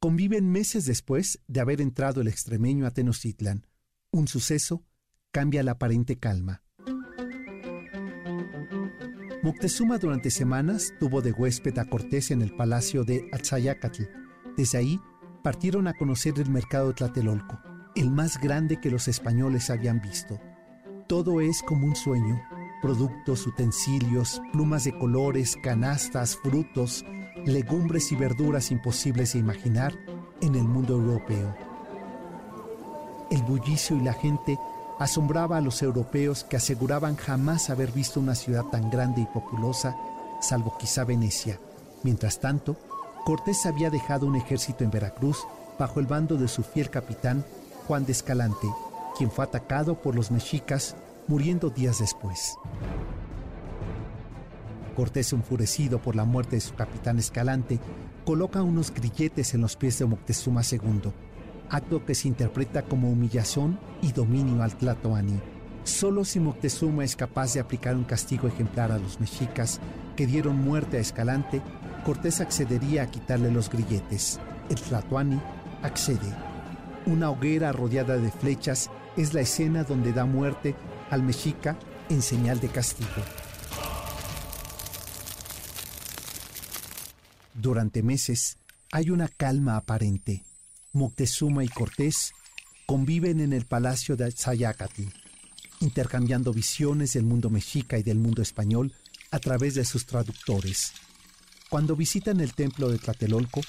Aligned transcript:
conviven 0.00 0.50
meses 0.50 0.84
después 0.84 1.40
de 1.48 1.60
haber 1.60 1.80
entrado 1.80 2.20
el 2.20 2.28
extremeño 2.28 2.86
a 2.86 2.90
Tenochtitlan. 2.92 3.66
Un 4.10 4.28
suceso 4.28 4.84
cambia 5.32 5.62
la 5.62 5.72
aparente 5.72 6.18
calma. 6.18 6.62
Moctezuma 9.42 9.98
durante 9.98 10.30
semanas 10.30 10.92
tuvo 10.98 11.22
de 11.22 11.32
huésped 11.32 11.78
a 11.78 11.84
Cortés 11.84 12.30
en 12.30 12.42
el 12.42 12.54
palacio 12.54 13.04
de 13.04 13.28
Atzayacatl. 13.32 14.04
Desde 14.56 14.78
ahí 14.78 15.00
partieron 15.42 15.86
a 15.86 15.94
conocer 15.94 16.34
el 16.38 16.50
mercado 16.50 16.88
de 16.88 16.94
Tlatelolco, 16.94 17.60
el 17.94 18.10
más 18.10 18.40
grande 18.40 18.80
que 18.80 18.90
los 18.90 19.08
españoles 19.08 19.70
habían 19.70 20.00
visto. 20.00 20.40
Todo 21.08 21.40
es 21.40 21.62
como 21.62 21.86
un 21.86 21.96
sueño, 21.96 22.40
productos, 22.82 23.46
utensilios, 23.46 24.42
plumas 24.52 24.84
de 24.84 24.98
colores, 24.98 25.56
canastas, 25.62 26.36
frutos, 26.36 27.04
legumbres 27.52 28.12
y 28.12 28.16
verduras 28.16 28.70
imposibles 28.70 29.32
de 29.32 29.38
imaginar 29.38 29.94
en 30.40 30.54
el 30.54 30.64
mundo 30.64 30.94
europeo. 30.94 31.54
El 33.30 33.42
bullicio 33.42 33.96
y 33.96 34.00
la 34.00 34.12
gente 34.12 34.58
asombraba 34.98 35.56
a 35.56 35.60
los 35.60 35.82
europeos 35.82 36.44
que 36.44 36.56
aseguraban 36.56 37.16
jamás 37.16 37.70
haber 37.70 37.92
visto 37.92 38.20
una 38.20 38.34
ciudad 38.34 38.64
tan 38.64 38.90
grande 38.90 39.22
y 39.22 39.26
populosa, 39.26 39.96
salvo 40.40 40.76
quizá 40.78 41.04
Venecia. 41.04 41.60
Mientras 42.02 42.40
tanto, 42.40 42.76
Cortés 43.24 43.66
había 43.66 43.90
dejado 43.90 44.26
un 44.26 44.36
ejército 44.36 44.84
en 44.84 44.90
Veracruz 44.90 45.46
bajo 45.78 46.00
el 46.00 46.06
bando 46.06 46.36
de 46.36 46.48
su 46.48 46.62
fiel 46.62 46.90
capitán, 46.90 47.44
Juan 47.86 48.04
de 48.04 48.12
Escalante, 48.12 48.66
quien 49.16 49.30
fue 49.30 49.44
atacado 49.44 50.00
por 50.00 50.14
los 50.14 50.30
mexicas, 50.30 50.96
muriendo 51.26 51.70
días 51.70 51.98
después. 51.98 52.56
Cortés, 54.98 55.32
enfurecido 55.32 56.02
por 56.02 56.16
la 56.16 56.24
muerte 56.24 56.56
de 56.56 56.60
su 56.60 56.74
capitán 56.74 57.20
Escalante, 57.20 57.78
coloca 58.24 58.64
unos 58.64 58.92
grilletes 58.92 59.54
en 59.54 59.60
los 59.60 59.76
pies 59.76 59.96
de 60.00 60.06
Moctezuma 60.06 60.62
II, 60.68 61.12
acto 61.70 62.04
que 62.04 62.16
se 62.16 62.26
interpreta 62.26 62.82
como 62.82 63.08
humillación 63.08 63.78
y 64.02 64.10
dominio 64.10 64.60
al 64.60 64.74
Tlatoani. 64.74 65.38
Solo 65.84 66.24
si 66.24 66.40
Moctezuma 66.40 67.04
es 67.04 67.14
capaz 67.14 67.54
de 67.54 67.60
aplicar 67.60 67.94
un 67.94 68.02
castigo 68.02 68.48
ejemplar 68.48 68.90
a 68.90 68.98
los 68.98 69.20
mexicas 69.20 69.78
que 70.16 70.26
dieron 70.26 70.56
muerte 70.56 70.96
a 70.96 71.00
Escalante, 71.00 71.62
Cortés 72.04 72.40
accedería 72.40 73.04
a 73.04 73.06
quitarle 73.08 73.52
los 73.52 73.70
grilletes. 73.70 74.40
El 74.68 74.80
Tlatoani 74.80 75.40
accede. 75.84 76.34
Una 77.06 77.30
hoguera 77.30 77.70
rodeada 77.70 78.16
de 78.16 78.32
flechas 78.32 78.90
es 79.16 79.32
la 79.32 79.42
escena 79.42 79.84
donde 79.84 80.12
da 80.12 80.24
muerte 80.24 80.74
al 81.08 81.22
mexica 81.22 81.76
en 82.10 82.20
señal 82.20 82.58
de 82.58 82.66
castigo. 82.66 83.22
Durante 87.60 88.04
meses 88.04 88.56
hay 88.92 89.10
una 89.10 89.26
calma 89.26 89.76
aparente. 89.76 90.44
Moctezuma 90.92 91.64
y 91.64 91.68
Cortés 91.68 92.32
conviven 92.86 93.40
en 93.40 93.52
el 93.52 93.66
palacio 93.66 94.16
de 94.16 94.30
Zayacatl, 94.30 95.02
intercambiando 95.80 96.52
visiones 96.52 97.14
del 97.14 97.24
mundo 97.24 97.50
mexica 97.50 97.98
y 97.98 98.04
del 98.04 98.18
mundo 98.18 98.42
español 98.42 98.94
a 99.32 99.40
través 99.40 99.74
de 99.74 99.84
sus 99.84 100.06
traductores. 100.06 100.92
Cuando 101.68 101.96
visitan 101.96 102.38
el 102.38 102.54
templo 102.54 102.90
de 102.90 102.98
Tlatelolco, 102.98 103.60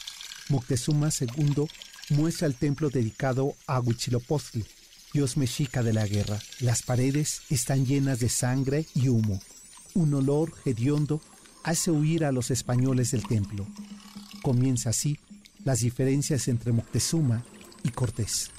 Moctezuma 0.49 1.09
II 1.19 1.65
muestra 2.11 2.45
el 2.45 2.53
templo 2.53 2.91
dedicado 2.91 3.55
a 3.65 3.79
Huitzilopochtli, 3.79 4.65
dios 5.13 5.35
mexica 5.35 5.81
de 5.81 5.93
la 5.93 6.05
guerra. 6.05 6.39
Las 6.59 6.83
paredes 6.83 7.41
están 7.49 7.87
llenas 7.87 8.19
de 8.19 8.29
sangre 8.29 8.85
y 8.93 9.07
humo. 9.07 9.41
Un 9.95 10.13
olor 10.13 10.53
hediondo 10.63 11.21
hace 11.63 11.91
huir 11.91 12.25
a 12.25 12.31
los 12.31 12.51
españoles 12.51 13.11
del 13.11 13.25
templo. 13.25 13.67
Comienza 14.41 14.89
así 14.89 15.19
las 15.63 15.79
diferencias 15.79 16.47
entre 16.47 16.71
Moctezuma 16.71 17.43
y 17.83 17.89
Cortés. 17.89 18.51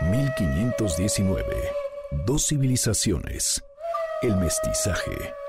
...1519... 0.00 1.44
Dos 2.24 2.46
civilizaciones... 2.46 3.62
...el 4.22 4.36
mestizaje... 4.36 5.47